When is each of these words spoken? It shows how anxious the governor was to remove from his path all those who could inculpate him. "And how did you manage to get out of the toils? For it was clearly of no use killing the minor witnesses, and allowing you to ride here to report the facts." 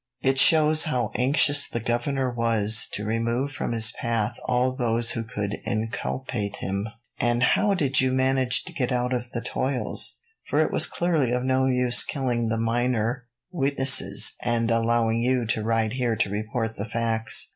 It 0.23 0.39
shows 0.39 0.85
how 0.85 1.11
anxious 1.13 1.69
the 1.69 1.79
governor 1.79 2.27
was 2.31 2.89
to 2.93 3.05
remove 3.05 3.51
from 3.51 3.71
his 3.71 3.91
path 3.91 4.35
all 4.45 4.71
those 4.71 5.11
who 5.11 5.23
could 5.23 5.57
inculpate 5.63 6.55
him. 6.55 6.87
"And 7.19 7.43
how 7.43 7.75
did 7.75 8.01
you 8.01 8.11
manage 8.11 8.63
to 8.63 8.73
get 8.73 8.91
out 8.91 9.13
of 9.13 9.29
the 9.29 9.41
toils? 9.41 10.17
For 10.49 10.57
it 10.57 10.71
was 10.71 10.87
clearly 10.87 11.31
of 11.33 11.43
no 11.43 11.67
use 11.67 12.03
killing 12.03 12.47
the 12.47 12.57
minor 12.57 13.27
witnesses, 13.51 14.33
and 14.41 14.71
allowing 14.71 15.21
you 15.21 15.45
to 15.45 15.61
ride 15.63 15.93
here 15.93 16.15
to 16.15 16.31
report 16.31 16.77
the 16.77 16.85
facts." 16.89 17.49